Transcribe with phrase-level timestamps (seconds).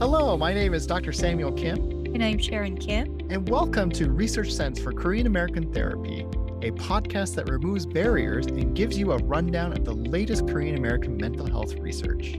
[0.00, 1.12] Hello, my name is Dr.
[1.12, 1.76] Samuel Kim.
[2.14, 3.18] And I'm Sharon Kim.
[3.30, 6.20] And welcome to Research Sense for Korean American Therapy,
[6.62, 11.16] a podcast that removes barriers and gives you a rundown of the latest Korean American
[11.16, 12.38] mental health research.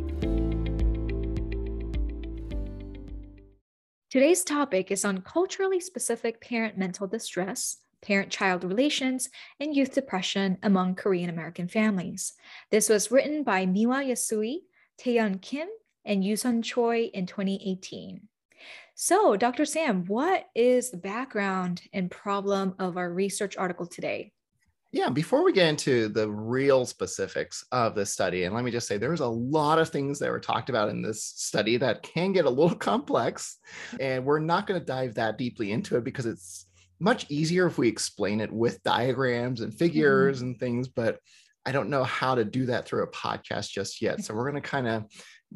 [4.10, 9.28] Today's topic is on culturally specific parent mental distress, parent child relations,
[9.60, 12.32] and youth depression among Korean American families.
[12.72, 14.60] This was written by Miwa Yasui,
[14.98, 15.68] Taeyeon Kim,
[16.06, 18.28] and Yoonsun Choi in 2018.
[18.96, 19.66] So, Dr.
[19.66, 24.34] Sam, what is the background and problem of our research article today?
[24.92, 28.88] Yeah, before we get into the real specifics of this study, and let me just
[28.88, 32.34] say there's a lot of things that were talked about in this study that can
[32.34, 33.58] get a little complex,
[34.00, 36.66] and we're not going to dive that deeply into it because it's
[37.00, 40.48] much easier if we explain it with diagrams and figures mm-hmm.
[40.48, 41.20] and things, but
[41.66, 44.24] I don't know how to do that through a podcast just yet.
[44.24, 45.06] So we're going to kind of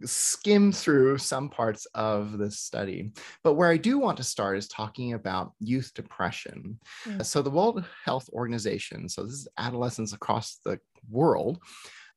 [0.04, 3.12] skim through some parts of this study.
[3.44, 6.80] But where I do want to start is talking about youth depression.
[7.06, 7.26] Mm.
[7.26, 11.60] So, the World Health Organization, so this is adolescents across the world,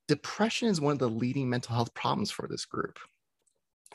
[0.07, 2.99] depression is one of the leading mental health problems for this group.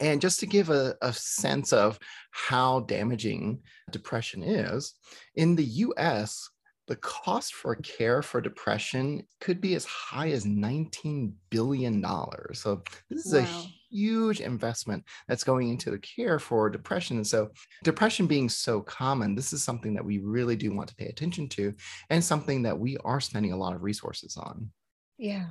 [0.01, 1.99] And just to give a, a sense of
[2.31, 4.95] how damaging depression is,
[5.37, 6.49] in the US,
[6.89, 12.05] the cost for care for depression could be as high as $19 billion.
[12.53, 13.41] So, this is wow.
[13.41, 17.17] a huge investment that's going into the care for depression.
[17.17, 17.51] And so,
[17.85, 21.49] depression being so common, this is something that we really do want to pay attention
[21.51, 21.73] to
[22.11, 24.71] and something that we are spending a lot of resources on.
[25.19, 25.47] Yeah.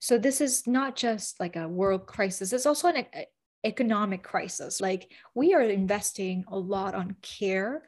[0.00, 3.06] So, this is not just like a world crisis, it's also an
[3.64, 4.80] economic crisis.
[4.80, 7.84] Like, we are investing a lot on care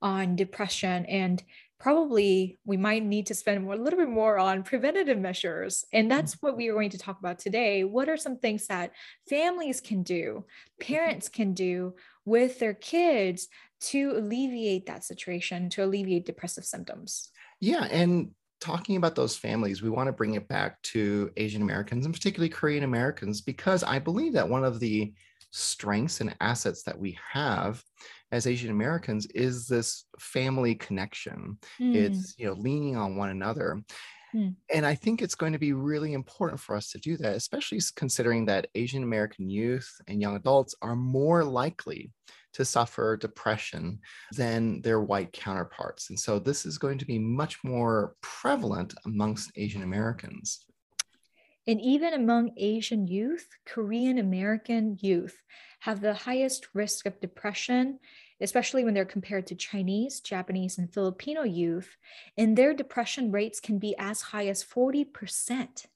[0.00, 1.42] on depression and
[1.78, 5.84] probably we might need to spend more, a little bit more on preventative measures.
[5.92, 6.16] And mm-hmm.
[6.16, 7.84] that's what we are going to talk about today.
[7.84, 8.92] What are some things that
[9.28, 10.94] families can do, mm-hmm.
[10.94, 13.48] parents can do with their kids
[13.80, 17.30] to alleviate that situation, to alleviate depressive symptoms?
[17.60, 17.84] Yeah.
[17.84, 22.14] And talking about those families, we want to bring it back to Asian Americans and
[22.14, 25.12] particularly Korean Americans, because I believe that one of the
[25.50, 27.82] strengths and assets that we have
[28.30, 31.58] as Asian Americans is this family connection.
[31.80, 31.94] Mm.
[31.94, 33.82] It's, you know, leaning on one another.
[34.34, 34.54] Mm.
[34.72, 37.80] And I think it's going to be really important for us to do that, especially
[37.96, 42.12] considering that Asian American youth and young adults are more likely
[42.54, 44.00] to suffer depression
[44.32, 46.10] than their white counterparts.
[46.10, 50.64] And so this is going to be much more prevalent amongst Asian Americans.
[51.66, 55.36] And even among Asian youth, Korean American youth
[55.80, 57.98] have the highest risk of depression,
[58.40, 61.96] especially when they're compared to Chinese, Japanese, and Filipino youth.
[62.36, 65.86] And their depression rates can be as high as 40%.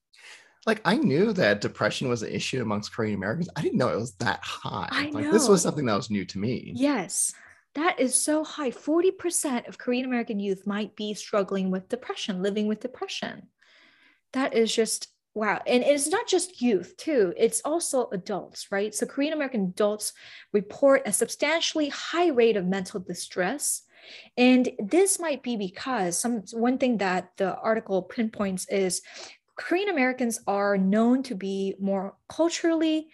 [0.64, 3.48] Like I knew that depression was an issue amongst Korean Americans.
[3.56, 4.88] I didn't know it was that high.
[4.90, 5.32] I like know.
[5.32, 6.72] this was something that was new to me.
[6.76, 7.34] Yes.
[7.74, 8.70] That is so high.
[8.70, 13.48] 40% of Korean American youth might be struggling with depression, living with depression.
[14.34, 15.62] That is just Wow.
[15.66, 17.32] And it's not just youth, too.
[17.38, 18.94] It's also adults, right?
[18.94, 20.12] So Korean American adults
[20.52, 23.82] report a substantially high rate of mental distress.
[24.36, 29.00] And this might be because some one thing that the article pinpoints is
[29.56, 33.08] Korean Americans are known to be more culturally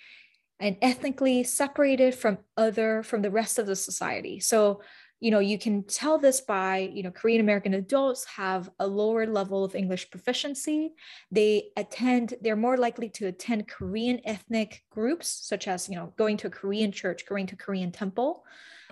[0.61, 4.41] and ethnically separated from other from the rest of the society.
[4.41, 4.81] So
[5.21, 9.27] you know you can tell this by you know korean american adults have a lower
[9.27, 10.93] level of english proficiency.
[11.31, 16.37] They attend they're more likely to attend korean ethnic groups such as you know going
[16.39, 18.45] to a korean church going to korean temple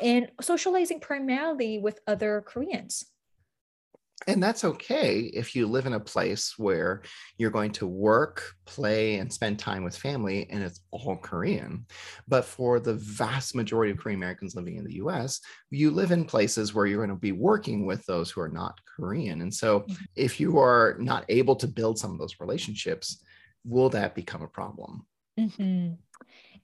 [0.03, 3.07] and socializing primarily with other koreans
[4.27, 7.03] and that's okay if you live in a place where
[7.37, 11.85] you're going to work, play, and spend time with family, and it's all Korean.
[12.27, 15.41] But for the vast majority of Korean Americans living in the US,
[15.71, 18.81] you live in places where you're going to be working with those who are not
[18.97, 19.43] Korean.
[19.43, 20.05] And so mm-hmm.
[20.17, 23.23] if you are not able to build some of those relationships,
[23.65, 25.07] will that become a problem?
[25.39, 25.93] Mm-hmm.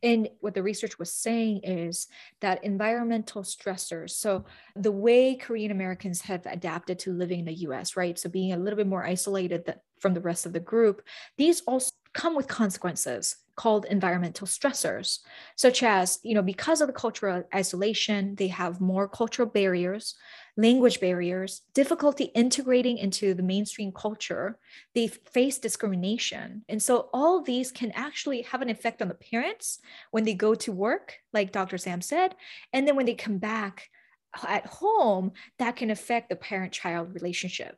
[0.03, 2.09] And what the research was saying is
[2.41, 4.45] that environmental stressors, so
[4.75, 8.19] the way Korean Americans have adapted to living in the US, right?
[8.19, 11.03] So being a little bit more isolated from the rest of the group,
[11.39, 15.19] these also come with consequences called environmental stressors,
[15.57, 20.15] such as, you know, because of the cultural isolation, they have more cultural barriers,
[20.57, 24.59] language barriers, difficulty integrating into the mainstream culture.
[24.95, 26.65] They face discrimination.
[26.69, 30.55] And so all these can actually have an effect on the parents when they go
[30.55, 31.79] to work, like Dr.
[31.79, 32.35] Sam said.
[32.73, 33.89] And then when they come back
[34.47, 37.77] at home, that can affect the parent child relationship.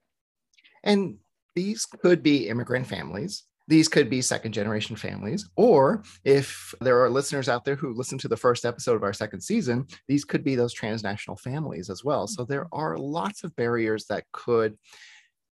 [0.84, 1.16] And
[1.54, 7.10] these could be immigrant families these could be second generation families, or if there are
[7.10, 10.44] listeners out there who listen to the first episode of our second season, these could
[10.44, 12.26] be those transnational families as well.
[12.26, 14.76] So there are lots of barriers that could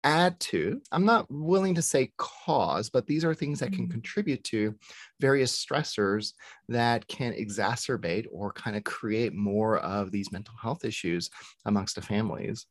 [0.05, 3.93] add to, I'm not willing to say cause, but these are things that can mm-hmm.
[3.93, 4.75] contribute to
[5.20, 6.32] various stressors
[6.69, 11.31] that can exacerbate or kind of create more of these mental health issues
[11.64, 12.67] amongst the families.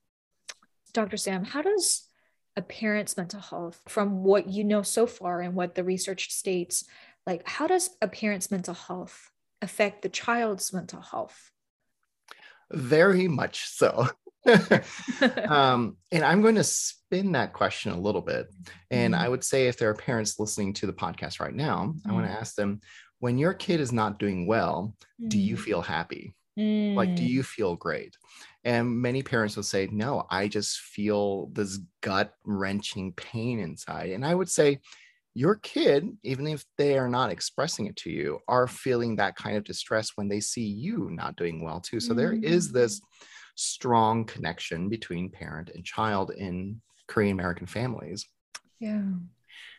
[0.93, 1.17] Dr.
[1.17, 2.09] Sam, how does
[2.55, 6.85] a parent's mental health, from what you know so far and what the research states,
[7.25, 9.31] like how does a parent's mental health
[9.61, 11.51] affect the child's mental health?
[12.71, 14.07] Very much so.
[15.47, 18.47] um, and I'm going to spin that question a little bit.
[18.89, 19.23] And mm-hmm.
[19.23, 22.09] I would say if there are parents listening to the podcast right now, mm-hmm.
[22.09, 22.81] I want to ask them
[23.19, 25.29] when your kid is not doing well, mm-hmm.
[25.29, 25.59] do you mm.
[25.59, 26.33] feel happy?
[26.57, 27.29] Like, do mm.
[27.29, 28.17] you feel great?
[28.63, 34.11] And many parents will say, No, I just feel this gut wrenching pain inside.
[34.11, 34.79] And I would say,
[35.33, 39.55] your kid, even if they are not expressing it to you, are feeling that kind
[39.55, 42.01] of distress when they see you not doing well too.
[42.01, 43.03] So there is this mm
[43.55, 48.25] strong connection between parent and child in Korean American families.
[48.79, 49.03] Yeah.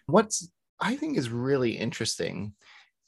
[0.06, 0.48] What's
[0.80, 2.54] I think is really interesting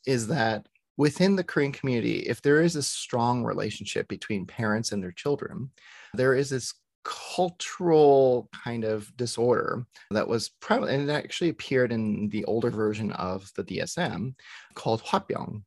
[0.06, 5.02] is that within the Korean community, if there is a strong relationship between parents and
[5.02, 5.70] their children,
[6.14, 6.74] there is this
[7.04, 13.12] cultural kind of disorder that was prevalent and it actually appeared in the older version
[13.12, 14.34] of the DSM
[14.74, 15.62] called hwabyung,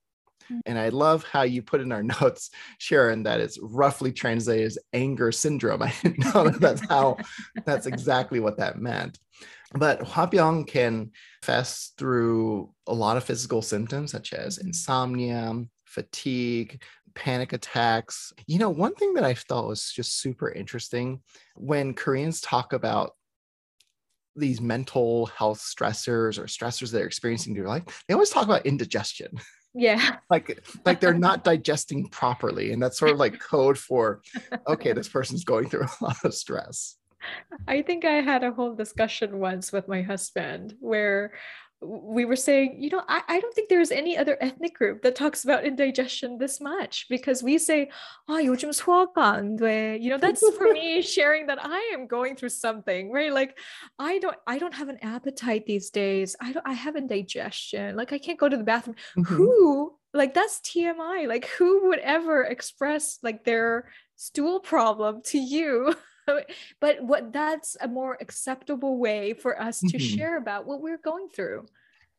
[0.52, 0.62] Mm.
[0.66, 4.78] And I love how you put in our notes, Sharon, that it's roughly translated as
[4.94, 5.82] anger syndrome.
[5.84, 7.18] I didn't know that that's how,
[7.66, 9.20] that's exactly what that meant.
[9.74, 11.12] But Hwabyung can
[11.42, 14.68] fest through a lot of physical symptoms such as mm-hmm.
[14.68, 16.82] insomnia, fatigue,
[17.16, 18.32] panic attacks.
[18.46, 21.22] You know, one thing that I thought was just super interesting
[21.56, 23.12] when Koreans talk about
[24.36, 28.66] these mental health stressors or stressors they're experiencing in their life, they always talk about
[28.66, 29.32] indigestion.
[29.78, 34.22] yeah like like they're not digesting properly and that's sort of like code for
[34.68, 36.96] okay this person's going through a lot of stress
[37.69, 41.33] i think i had a whole discussion once with my husband where
[41.83, 45.17] we were saying, you know, I, I don't think there's any other ethnic group that
[45.17, 47.91] talks about indigestion this much because we say,
[48.29, 50.01] oh, 요즘 소화가 안 돼.
[50.01, 53.33] You know, that's for me sharing that I am going through something, right?
[53.33, 53.59] Like
[53.99, 56.37] I don't I don't have an appetite these days.
[56.41, 57.97] I don't I have indigestion.
[57.97, 58.97] Like I can't go to the bathroom.
[59.19, 59.35] Mm-hmm.
[59.35, 61.27] Who like that's TMI.
[61.27, 65.95] Like who would ever express like their stool problem to you?
[66.80, 70.16] but what that's a more acceptable way for us to mm-hmm.
[70.18, 71.66] share about what we're going through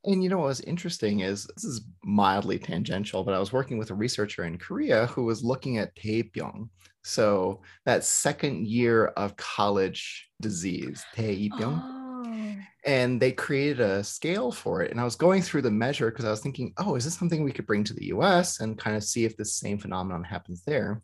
[0.05, 3.79] and you know what was interesting is this is mildly tangential, but I was working
[3.79, 6.69] with a researcher in Korea who was looking at Taepyeong.
[7.03, 11.83] So that second year of college disease, Taepyeong.
[11.83, 12.57] Oh.
[12.85, 14.91] And they created a scale for it.
[14.91, 17.43] And I was going through the measure because I was thinking, oh, is this something
[17.43, 20.63] we could bring to the US and kind of see if the same phenomenon happens
[20.65, 21.03] there?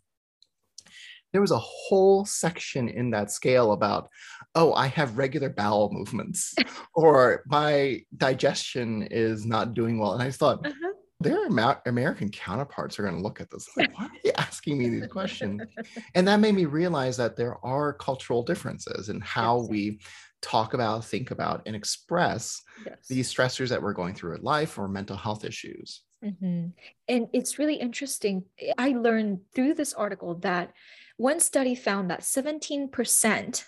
[1.35, 4.09] There was a whole section in that scale about,
[4.55, 6.55] oh, I have regular bowel movements,
[6.93, 10.13] or my digestion is not doing well.
[10.13, 10.93] And I thought, uh-huh.
[11.19, 11.45] their
[11.85, 15.07] American counterparts are going to look at this like, why are you asking me these
[15.07, 15.61] questions?
[16.15, 19.69] and that made me realize that there are cultural differences in how yes.
[19.69, 19.99] we
[20.41, 22.95] talk about, think about, and express yes.
[23.09, 26.01] these stressors that we're going through in life or mental health issues.
[26.23, 26.67] Mm-hmm.
[27.09, 28.45] And it's really interesting.
[28.77, 30.71] I learned through this article that
[31.17, 33.65] one study found that 17%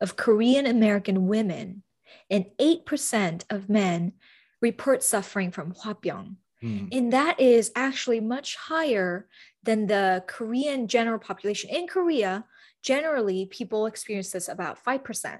[0.00, 1.82] of Korean American women
[2.28, 4.12] and 8% of men
[4.60, 6.36] report suffering from hwabyung.
[6.62, 6.88] Mm.
[6.92, 9.28] And that is actually much higher
[9.62, 11.70] than the Korean general population.
[11.70, 12.44] In Korea,
[12.82, 15.38] generally people experience this about 5%.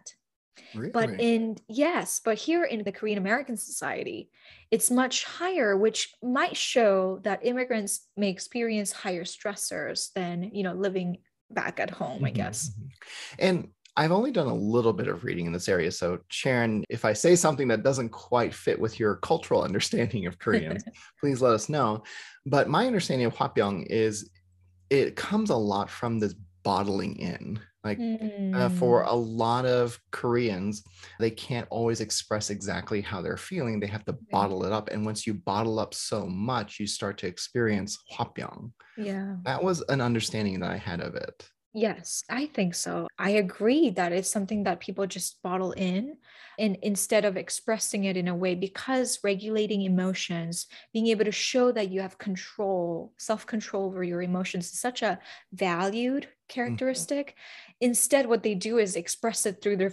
[0.75, 0.90] Really?
[0.90, 4.31] But in yes, but here in the Korean American society,
[4.71, 10.75] it's much higher, which might show that immigrants may experience higher stressors than you know
[10.75, 11.19] living
[11.50, 12.71] back at home, I mm-hmm, guess.
[12.71, 12.87] Mm-hmm.
[13.38, 15.90] And I've only done a little bit of reading in this area.
[15.90, 20.38] So, Sharon, if I say something that doesn't quite fit with your cultural understanding of
[20.38, 20.85] Koreans,
[21.21, 22.02] please let us know.
[22.47, 24.30] But my understanding of Hwabyung is
[24.88, 27.61] it comes a lot from this bottling in.
[27.82, 28.54] Like mm.
[28.54, 30.84] uh, for a lot of Koreans,
[31.18, 33.80] they can't always express exactly how they're feeling.
[33.80, 34.90] They have to bottle it up.
[34.90, 38.72] And once you bottle up so much, you start to experience hwabyung.
[38.99, 39.37] Yeah.
[39.44, 41.49] That was an understanding that I had of it.
[41.73, 43.07] Yes, I think so.
[43.17, 46.17] I agree that it's something that people just bottle in
[46.59, 51.71] and instead of expressing it in a way because regulating emotions, being able to show
[51.71, 55.21] that you have control, self-control over your emotions is such a
[55.53, 56.31] valued mm-hmm.
[56.49, 57.29] characteristic.
[57.29, 57.87] Mm-hmm.
[57.87, 59.93] Instead what they do is express it through their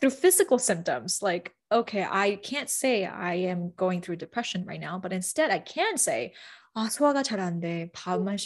[0.00, 4.98] through physical symptoms like okay, I can't say I am going through depression right now,
[4.98, 6.32] but instead I can say,
[6.74, 7.60] 아, 소화가 잘안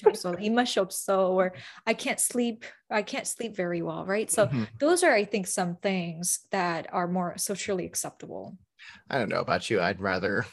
[0.06, 0.34] 없어.
[0.40, 1.30] 입맛이 없어.
[1.30, 1.52] Or
[1.86, 2.64] I can't sleep.
[2.90, 4.30] I can't sleep very well, right?
[4.30, 4.64] So mm-hmm.
[4.78, 8.56] those are, I think, some things that are more socially acceptable.
[9.10, 9.80] I don't know about you.
[9.80, 10.46] I'd rather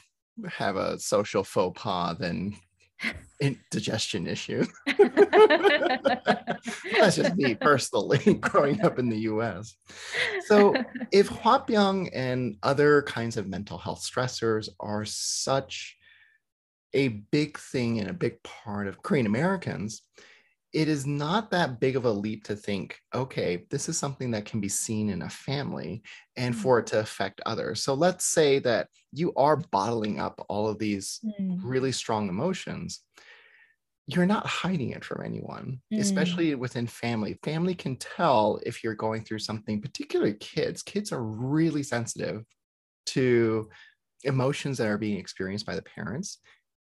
[0.48, 2.56] have a social faux pas than
[3.72, 4.66] digestion issue.
[7.00, 9.76] That's just me personally growing up in the US.
[10.46, 10.76] So,
[11.12, 15.98] if Hwabyung and other kinds of mental health stressors are such
[16.94, 20.04] a big thing and a big part of Korean Americans,
[20.74, 24.46] it is not that big of a leap to think, okay, this is something that
[24.46, 26.04] can be seen in a family
[26.38, 26.58] and Mm.
[26.60, 27.82] for it to affect others.
[27.84, 33.04] So let's say that you are bottling up all of these Mm, really strong emotions.
[34.08, 36.00] You're not hiding it from anyone, Mm.
[36.02, 37.40] especially within family.
[37.44, 40.82] Family can tell if you're going through something, particularly kids.
[40.82, 42.44] Kids are really sensitive
[43.08, 43.70] to
[44.24, 46.40] emotions that are being experienced by the parents,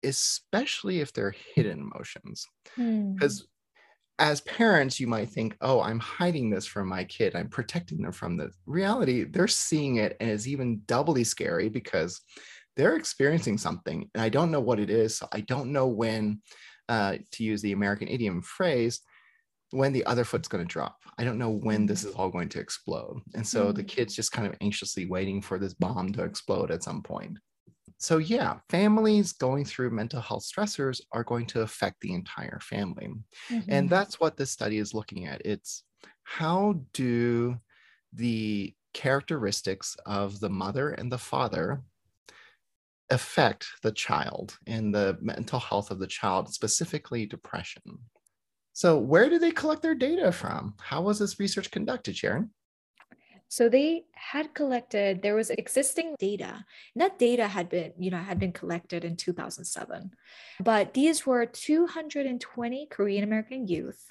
[0.05, 2.47] especially if they're hidden emotions.
[2.79, 3.47] Mm, because
[4.19, 7.35] as parents you might think oh i'm hiding this from my kid.
[7.35, 12.21] I'm protecting them from the reality they're seeing it and it's even doubly scary because
[12.77, 16.43] they're experiencing something and i don't know what it is so i don't know when
[16.89, 19.01] uh, to use the american idiom phrase
[19.71, 20.99] when the other foot's going to drop.
[21.19, 23.89] I don't know when this is all going to explode and so the Mm.
[23.89, 27.39] kids just kind of anxiously waiting for this bomb to explode at some point
[28.05, 33.09] so yeah families going through mental health stressors are going to affect the entire family.
[33.69, 33.91] And mhm.
[33.91, 35.41] that's what this study is looking at.
[35.45, 35.85] It's
[36.23, 37.57] how do
[38.13, 41.83] the characteristics of the mother and the father
[43.11, 47.83] affect the child and the mental health of the child specifically depression?
[48.75, 50.75] So where do they collect their data from?
[50.79, 52.51] How was this research conducted sharon
[53.55, 56.65] So they had collected, there was existing data.
[56.93, 60.11] And that data had been, you know, had been collected in 2007.
[60.59, 64.11] But these were 220 Korean American youth,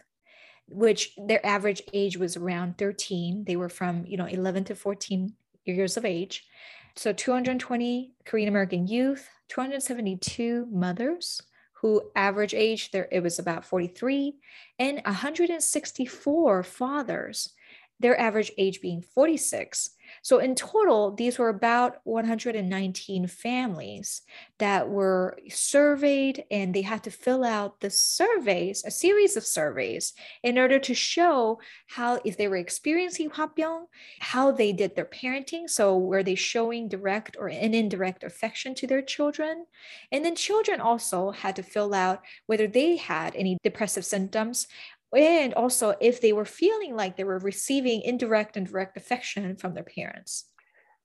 [0.70, 3.44] which their average age was around 13.
[3.46, 5.34] They were from, you know, 11 to 14
[5.66, 6.46] years of age.
[6.96, 11.42] So 220 Korean American youth, 272 mothers
[11.74, 14.36] who average age there it was about 43
[14.80, 17.50] and 164 fathers
[18.04, 19.90] their average age being 46.
[20.22, 24.22] So in total, these were about 119 families
[24.60, 30.14] that were surveyed, and they had to fill out the surveys, a series of surveys,
[30.44, 33.86] in order to show how, if they were experiencing Hwabyung,
[34.20, 35.70] how they did their parenting.
[35.70, 39.66] So were they showing direct or an indirect affection to their children?
[40.12, 44.68] And then children also had to fill out whether they had any depressive symptoms
[45.16, 49.74] and also if they were feeling like they were receiving indirect and direct affection from
[49.74, 50.46] their parents.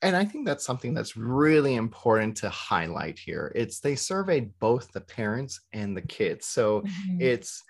[0.03, 4.93] and i think that's something that's really important to highlight here it's they surveyed both
[4.93, 7.19] the parents and the kids so Mhm.
[7.19, 7.62] it's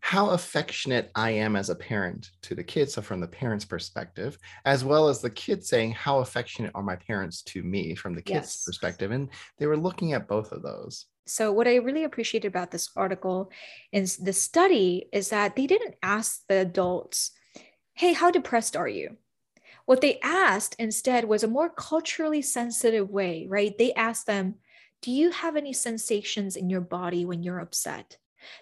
[0.00, 2.94] how affectionate I am as a parent to the kids.
[2.94, 6.96] So, from the parents' perspective, as well as the kids saying, How affectionate are my
[6.96, 8.66] parents to me from the kids' Yes.
[8.66, 9.10] perspective.
[9.12, 11.06] And they were looking at both of those.
[11.26, 13.50] So, what I really appreciated about this article
[13.92, 17.32] is the study is that they didn't ask the adults,
[17.94, 19.16] Hey, how depressed are you?
[19.86, 23.76] What they asked instead was a more culturally sensitive way, right?
[23.76, 24.56] They asked them,
[25.02, 28.18] Do you have any sensations in your body when you're upset?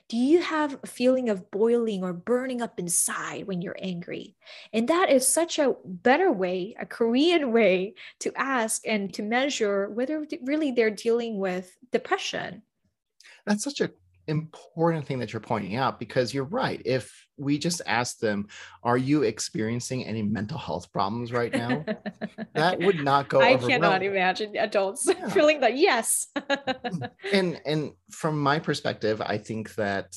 [0.08, 4.36] Do you have a feeling of boiling or burning up inside when you're angry?
[4.72, 9.88] And that is such a better way, a Korean way to ask and to measure
[9.90, 12.62] whether really they're dealing with depression.
[13.46, 13.92] That's such an
[14.28, 16.80] important thing that you're pointing out because you're right.
[16.84, 18.48] If we just ask them,
[18.82, 21.88] Are you experiencing any mental health problems right now?
[22.54, 24.10] that would not go I cannot well.
[24.12, 25.28] imagine adults Yeah.
[25.30, 26.26] feeling that yes.
[27.32, 30.14] and and from my perspective i think that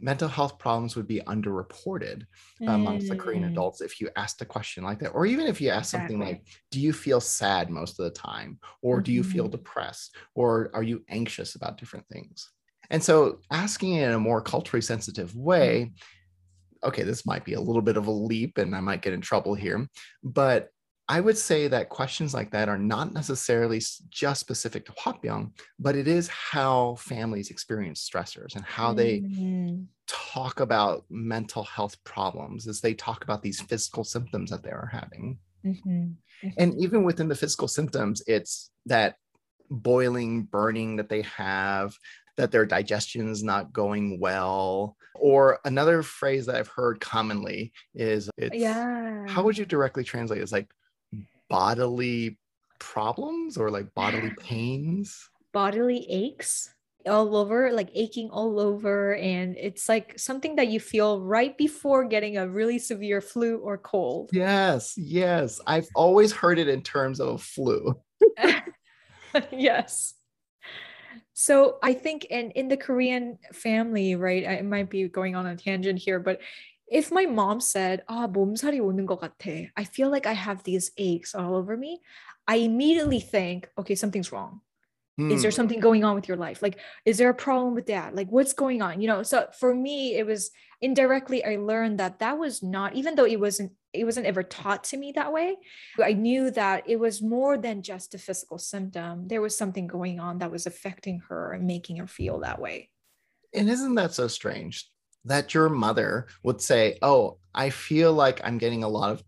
[0.00, 2.22] mental health problems would be underreported
[2.66, 5.60] amongst the korean Mm, adults if you asked a question like that or even if
[5.60, 9.22] you ask something like do you feel sad most of the time or do you
[9.22, 9.50] feel Mhm.
[9.50, 12.50] depressed or are you anxious about different things
[12.90, 15.92] and so asking it in a more culturally sensitive way
[16.82, 19.20] okay this might be a little bit of a leap and i might get in
[19.20, 19.86] trouble here
[20.22, 20.70] but
[21.10, 23.80] I would say that questions like that are not necessarily
[24.10, 29.86] just specific to Hwabyung, but it is how families experience stressors and how they Mm,
[30.06, 34.88] talk about mental health problems as they talk about these physical symptoms that they are
[34.92, 35.38] having.
[35.64, 36.16] mhm,
[36.56, 39.16] And even within the physical symptoms, it's that
[39.70, 41.94] boiling, burning that they have,
[42.38, 44.96] that their digestion is not going well.
[45.14, 49.26] Or another phrase that I've heard commonly is it's yeah.
[49.28, 50.40] how would you directly translate?
[50.40, 50.70] It's like
[51.50, 52.38] bodily
[52.78, 55.28] problems or like bodily pains?
[55.52, 56.72] Bodily aches
[57.06, 59.16] all over, like aching all over.
[59.16, 63.78] And it's like something that you feel right before getting a really severe flu or
[63.78, 64.30] cold.
[64.32, 65.60] Yes, yes.
[65.66, 68.00] I've always heard it in terms of a flu.
[69.50, 70.14] yes.
[71.37, 74.47] So I think in in the Korean family, right?
[74.47, 76.41] I might be going on a tangent here, but
[76.87, 80.91] if my mom said, "Ah, 몸살이 오는 것 같아," I feel like I have these
[80.97, 82.01] aches all over me.
[82.47, 84.61] I immediately think, okay, something's wrong.
[85.29, 85.55] Is there Hmm.
[85.55, 86.61] something going on with your life?
[86.61, 88.15] Like, is there a problem with that?
[88.15, 89.01] Like, what's going on?
[89.01, 93.14] You know, so for me, it was indirectly, I learned that that was not, even
[93.14, 95.56] though it wasn't, it wasn't ever taught to me that way.
[96.02, 99.28] I knew that it was more than just a physical symptom.
[99.28, 102.90] There was something going on that was affecting her and making her feel that way.
[103.54, 104.90] And isn't that so strange
[105.24, 109.24] that your mother would say, Oh, I feel like I'm getting a lot of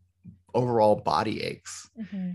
[0.54, 1.88] overall body aches?
[1.98, 2.32] Mm-hmm.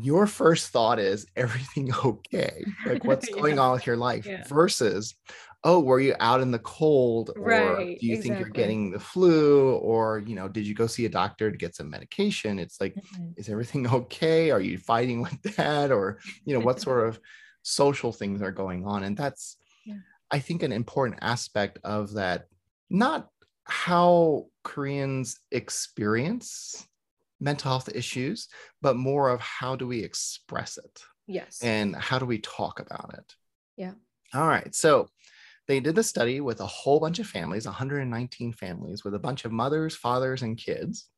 [0.00, 2.64] Your first thought is everything okay?
[2.86, 3.62] Like what's going Yeah.
[3.62, 4.42] on with your life Yeah.
[4.48, 5.14] versus,
[5.64, 7.30] Oh, were you out in the cold?
[7.36, 9.76] Or Right, do you think you're getting the flu?
[9.76, 12.58] Or, you know, did you go see a doctor to get some medication?
[12.58, 13.34] It's like, Mhm.
[13.36, 14.50] is everything okay?
[14.50, 15.92] Are you fighting with that?
[15.92, 17.20] Or, you know, what sort of
[17.62, 19.04] social things are going on?
[19.04, 19.98] And that's, Yeah.
[20.32, 22.48] I think, an important aspect of that,
[22.90, 23.28] not
[23.64, 26.86] how Koreans experience
[27.40, 28.48] mental health issues,
[28.80, 31.58] but more of how do we express it Yes.
[31.62, 33.36] and how do we talk about it?
[33.76, 33.94] Yeah.
[34.34, 34.74] All right.
[34.74, 35.08] So
[35.68, 39.44] they did the study with a whole bunch of families, 119 families, with a bunch
[39.44, 41.08] of mothers, fathers, and kids.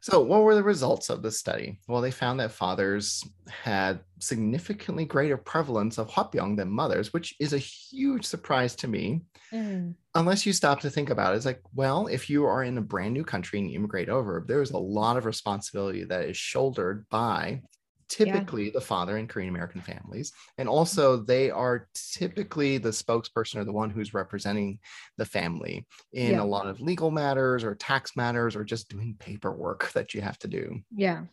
[0.00, 1.80] So, what were the results of the study?
[1.88, 7.52] Well, they found that fathers had significantly greater prevalence of hwabyung than mothers, which is
[7.52, 9.22] a huge surprise to me.
[9.52, 9.94] Mm.
[10.14, 12.82] Unless you stop to think about it, it's like, well, if you are in a
[12.82, 17.06] brand new country and you immigrate over, there's a lot of responsibility that is shouldered
[17.08, 17.62] by
[18.08, 20.32] typically the father in Korean American families.
[20.58, 24.78] And also, they are typically the spokesperson or the one who's representing
[25.16, 26.42] the family in Yeah.
[26.42, 30.38] a lot of legal matters or tax matters or just doing paperwork that you have
[30.40, 30.80] to do.
[30.90, 31.24] Yeah.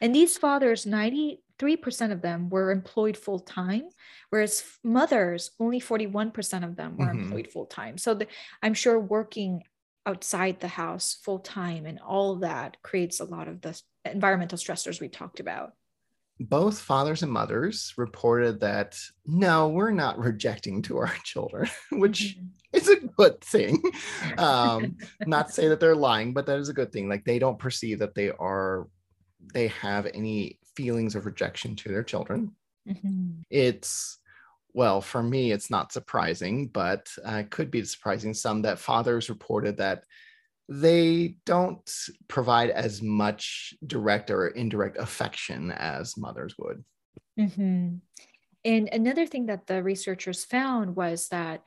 [0.00, 3.88] And these fathers, 93% of them were employed full time,
[4.30, 7.24] whereas mothers, only 41% of them were Mhm.
[7.24, 7.98] employed full time.
[7.98, 8.28] So the,
[8.62, 9.64] I'm sure working
[10.06, 15.00] outside the house full time and all that creates a lot of the environmental stressors
[15.00, 15.72] we talked about.
[16.40, 22.50] Both fathers and mothers reported that no, we're not rejecting to our children, which Mhm.
[22.72, 23.80] is a good thing.
[24.36, 27.08] Um, not to say that they're lying, but that is a good thing.
[27.08, 28.88] Like they don't perceive that they are,
[29.54, 32.56] they have any feelings of rejection to their children.
[32.88, 33.42] Mhm.
[33.50, 34.18] It's,
[34.74, 39.76] well, for me, it's not surprising, but uh, could be surprising some that fathers reported
[39.78, 40.04] that
[40.68, 41.90] they don't
[42.28, 46.84] provide as much direct or indirect affection as mothers would.
[47.38, 48.00] Mhm.
[48.64, 51.64] And another thing that the researchers found was that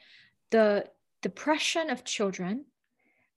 [0.52, 2.68] the depression of children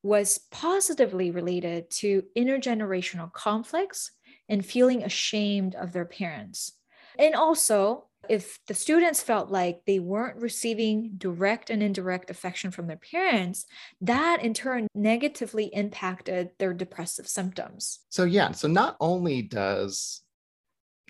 [0.02, 4.12] was positively related to intergenerational conflicts
[4.48, 6.78] and feeling ashamed of their parents.
[7.18, 12.86] And also, if the students felt like they weren't receiving direct and indirect affection from
[12.86, 13.66] their parents,
[14.00, 18.00] that in turn negatively impacted their depressive symptoms.
[18.08, 20.22] So, yeah, so not only does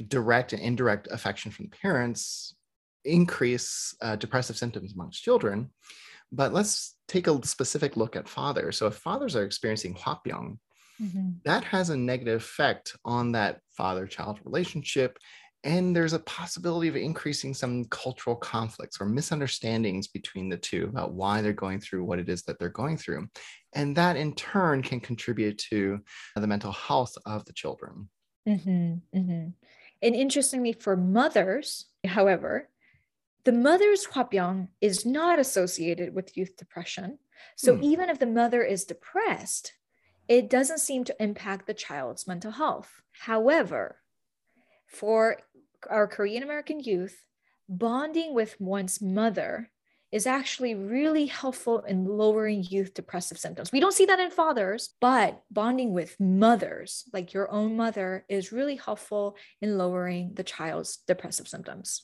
[0.09, 2.55] direct and indirect affection from parents
[3.05, 5.71] increase uh, depressive symptoms amongst children,
[6.33, 8.79] but let's take a specific look at fathers.
[8.79, 10.59] So, if fathers are experiencing hwabyung,
[11.45, 15.19] that has a negative effect on that father child relationship.
[15.63, 21.13] And there's a possibility of increasing some cultural conflicts or misunderstandings between the two about
[21.13, 23.29] why they're going through what it is that they're going through.
[23.75, 26.01] And that in turn can contribute to
[26.35, 28.09] the mental health of the children.
[28.47, 29.55] Mhm, mhm.
[30.03, 32.71] And interestingly, for mothers, however,
[33.45, 37.19] the mother's hwabyung is not associated with youth depression.
[37.57, 37.83] So Hmm.
[37.83, 39.75] even if the mother is depressed,
[40.29, 43.03] it doesn't seem to impact the child's mental health.
[43.13, 44.03] However,
[44.87, 45.39] for
[45.89, 47.25] our Korean American youth,
[47.69, 49.71] bonding with one's mother
[50.13, 53.71] is actually really helpful in lowering youth depressive symptoms.
[53.71, 58.51] We don't see that in fathers, but bonding with mothers, like your own mother, is
[58.51, 62.03] really helpful in lowering the child's depressive symptoms.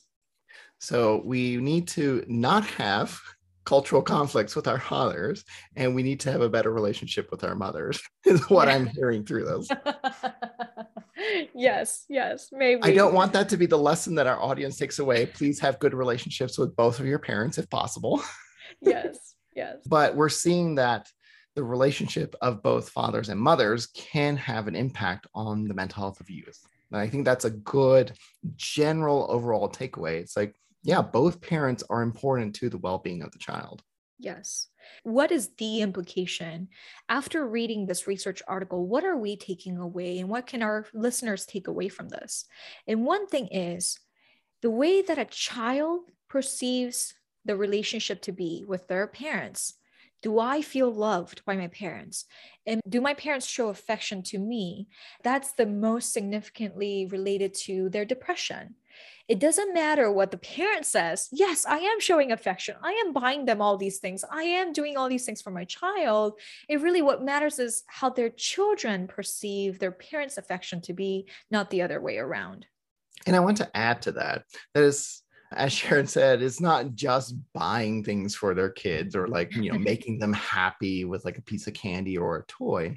[0.79, 3.19] So we need to not have
[3.65, 5.43] cultural conflicts with our fathers,
[5.75, 8.75] and we need to have a better relationship with our mothers, is what Yeah.
[8.75, 9.67] I'm hearing through this.
[11.53, 12.81] yes, yes, maybe.
[12.83, 15.25] I don't want that to be the lesson that our audience takes away.
[15.25, 18.21] Please have good relationships with both of your parents if possible.
[18.81, 19.77] yes, yes.
[19.87, 21.07] But we're seeing that
[21.55, 26.19] the relationship of both fathers and mothers can have an impact on the mental health
[26.19, 26.59] of youth.
[26.91, 28.13] And I think that's a good
[28.55, 30.19] general overall takeaway.
[30.21, 33.81] It's like, yeah, both parents are important to the well being of the child.
[34.19, 34.67] Yes.
[35.03, 36.69] What is the implication?
[37.09, 41.45] After reading this research article, what are we taking away and what can our listeners
[41.45, 42.45] take away from this?
[42.87, 43.99] And one thing is
[44.61, 47.13] the way that a child perceives
[47.45, 49.75] the relationship to be with their parents.
[50.23, 52.25] Do I feel loved by my parents?
[52.65, 54.87] And do my parents show affection to me?
[55.23, 58.75] That's the most significantly related to their depression.
[59.27, 61.27] It doesn't matter what the parent says.
[61.31, 62.75] Yes, I am showing affection.
[62.81, 64.23] I am buying them all these things.
[64.31, 66.39] I am doing all these things for my child.
[66.69, 71.69] It really, what matters is how their children perceive their parents' affection to be, not
[71.69, 72.67] the other way around.
[73.25, 77.35] And I want to add to that that is, as Sharon said, it's not just
[77.53, 81.43] buying things for their kids or like, you know, making them happy with like a
[81.43, 82.95] piece of candy or a toy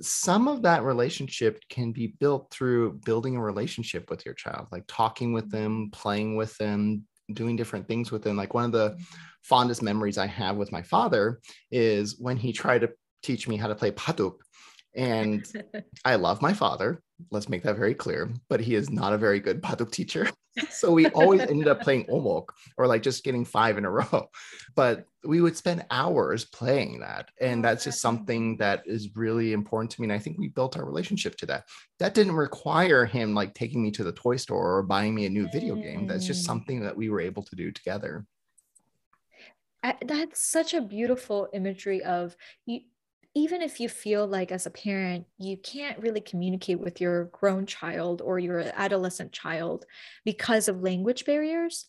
[0.00, 4.84] some of that relationship can be built through building a relationship with your child, like
[4.88, 8.36] talking with them, playing with them, doing different things with them.
[8.36, 9.02] Like one of the mm-hmm.
[9.42, 12.90] fondest memories I have with my father is when he tried to
[13.22, 14.36] teach me how to play paduk.
[14.94, 15.46] And
[16.04, 17.02] I love my father.
[17.30, 18.30] Let's make that very clear.
[18.48, 20.28] But he is not a very good paduk teacher.
[20.70, 24.28] So we always ended up playing omok or like just getting five in a row.
[24.74, 27.30] But we would spend hours playing that.
[27.40, 30.06] And that's just something that is really important to me.
[30.06, 31.64] And I think we built our relationship to that.
[31.98, 35.30] That didn't require him like taking me to the toy store or buying me a
[35.30, 36.06] new video game.
[36.06, 36.46] That's just mm.
[36.46, 38.26] something that we were able to do together.
[39.84, 42.36] I, that's such a beautiful imagery of
[42.66, 42.80] you
[43.34, 47.66] even if you feel like as a parent you can't really communicate with your grown
[47.66, 49.84] child or your adolescent child
[50.24, 51.86] because of language barriers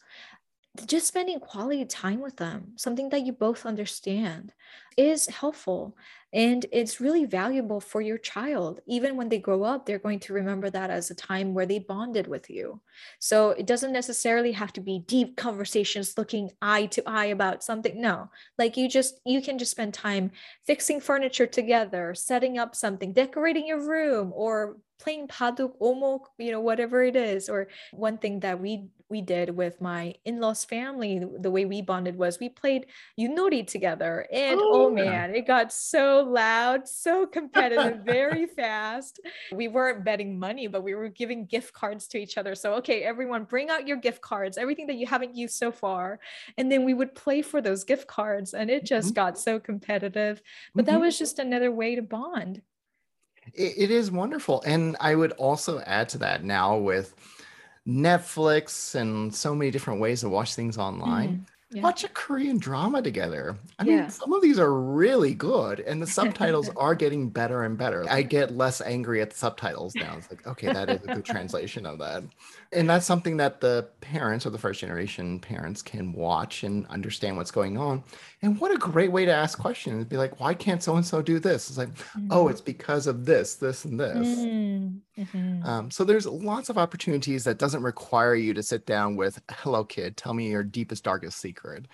[0.88, 4.54] just spending quality time with them, something that you both understand,
[4.98, 5.96] is helpful.
[6.34, 8.80] And it's really valuable for your child.
[8.88, 11.78] Even when they grow up, they're going to remember that as a time where they
[11.78, 12.82] bonded with you.
[13.20, 18.02] So it doesn't necessarily have to be deep conversations looking eye to eye about something.
[18.02, 20.32] No, like you just, you can just spend time
[20.66, 26.62] fixing furniture together, setting up something, decorating your room, or playing paduk, omok, you know,
[26.62, 27.48] whatever it is.
[27.48, 32.16] Or one thing that we we did with my in-laws family the way we bonded
[32.16, 32.88] was we played
[33.20, 39.20] yunori together and oh, oh man it got so loud so competitive very fast.
[39.52, 42.56] We weren't betting money but we were giving gift cards to each other.
[42.56, 46.20] So okay everyone bring out your gift cards everything that you haven't used so far.
[46.58, 49.26] And then we would play for those gift cards and it just mm-hmm.
[49.26, 50.42] got so competitive.
[50.74, 50.96] But mm-hmm.
[50.96, 52.64] that was just another way to bond.
[53.54, 54.64] It, it is wonderful.
[54.66, 57.14] And i would also add to that now with
[57.88, 61.30] Netflix and so many different ways to watch things online.
[61.30, 61.82] Mm yeah.
[61.82, 63.58] watch a Korean drama together.
[63.80, 64.02] I yeah.
[64.02, 68.06] mean, some of these are really good, and the subtitles are getting better and better.
[68.10, 70.16] I get less angry at the subtitles now.
[70.18, 72.24] It's like, okay, that is a good translation of that.
[72.72, 77.38] And that's something that the parents or the first generation parents can watch and understand
[77.38, 78.04] what's going on.
[78.42, 80.06] And what a great way to ask questions.
[80.06, 81.70] Be like, why can't so and so do this?
[81.70, 82.28] It's like, mm-hmm.
[82.32, 84.28] oh, it's because of this, this, and this.
[84.28, 85.13] Mm-hmm.
[85.64, 89.84] Um, so there's lots of opportunities that doesn't require you to sit down with, hello,
[89.84, 91.88] kid, tell me your deepest, darkest secret secret.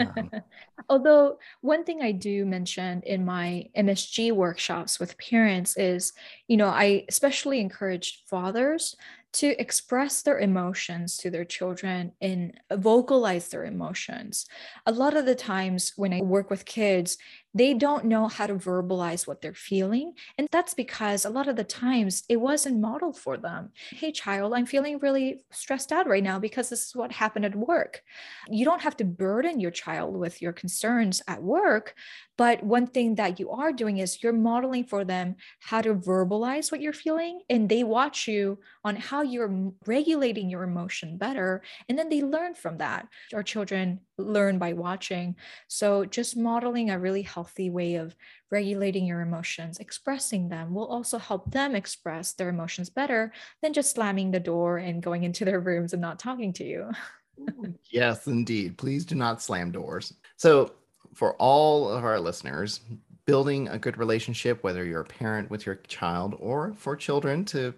[0.00, 0.30] Um,
[0.88, 6.12] Although, one thing I do mention in my MSG workshops with parents is,
[6.46, 8.96] you know, I especially encourage fathers
[9.30, 14.46] to express their emotions to their children and vocalize their emotions.
[14.86, 17.18] A lot of the times when I work with kids,
[17.58, 20.14] they don't know how to verbalize what they're feeling.
[20.36, 23.70] And that's because a lot of the times it wasn't modeled for them.
[23.90, 27.56] Hey, child, I'm feeling really stressed out right now because this is what happened at
[27.56, 28.02] work.
[28.48, 31.94] You don't have to burden your child with your concerns at work,
[32.36, 36.70] but one thing that you are doing is you're modeling for them how to verbalize
[36.70, 41.62] what you're feeling, and they watch you on how you're regulating your emotion better.
[41.88, 43.08] And then they learn from that.
[43.34, 45.36] Our children learn by watching.
[45.68, 48.14] So just modeling a really healthy way of
[48.50, 53.92] regulating your emotions, expressing them will also help them express their emotions better than just
[53.92, 56.90] slamming the door and going into their rooms and not talking to you.
[57.90, 58.76] yes, indeed.
[58.76, 60.14] Please do not slam doors.
[60.36, 60.72] So,
[61.14, 62.80] for all of our listeners,
[63.24, 67.74] building a good relationship, whether you're a parent with your child or for children to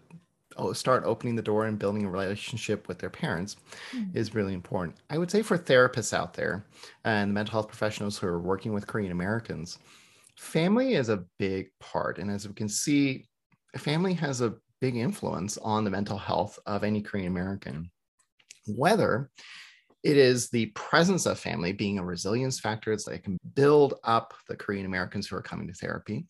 [0.72, 3.56] start opening the door and building a relationship with their parents
[3.92, 4.16] mm-hmm.
[4.16, 4.96] is really important.
[5.08, 6.66] I would say for therapists out there
[7.04, 9.78] and mental health professionals who are working with Korean Americans,
[10.36, 12.18] family is a big part.
[12.18, 13.26] And as we can see,
[13.76, 17.90] family has a big influence on the mental health of any Korean American.
[18.66, 19.30] Whether
[20.02, 24.56] it is the presence of family being a resilience factor that can build up the
[24.56, 26.26] Korean Americans who are coming to therapy,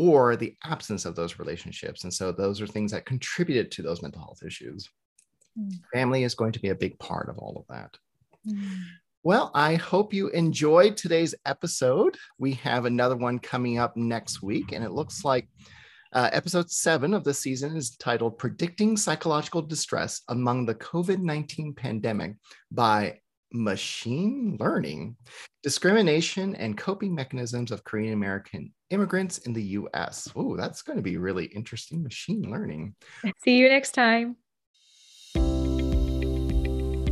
[0.00, 2.04] or the absence of those relationships.
[2.04, 4.88] And so those are things that contributed to those mental health issues.
[5.58, 5.74] Mm.
[5.92, 7.94] Family is going to be a big part of all of that.
[8.48, 8.80] Mm.
[9.22, 12.16] Well, I hope you enjoyed today's episode.
[12.38, 15.46] We have another one coming up next week, and it looks like
[16.14, 21.74] uh, episode seven of the season is titled Predicting Psychological Distress Among the COVID 19
[21.74, 22.36] Pandemic
[22.70, 23.18] by
[23.52, 25.16] Machine Learning
[25.62, 30.28] Discrimination and Coping Mechanisms of Korean American Immigrants in the US.
[30.34, 32.02] Oh, that's going to be really interesting.
[32.02, 32.96] Machine learning.
[33.44, 34.34] See you next time.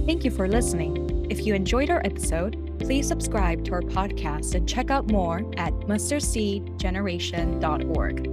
[0.06, 1.26] Thank you for listening.
[1.30, 5.74] If you enjoyed our episode, please subscribe to our podcast and check out more at
[5.74, 8.26] mustardseedgeneration.org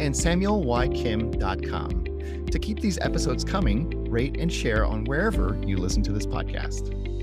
[0.00, 2.04] and samuelykim.com.
[2.46, 7.17] To keep these episodes coming, rate and share on wherever you listen to this podcast.